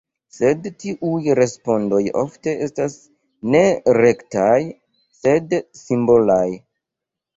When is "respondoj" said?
1.39-1.99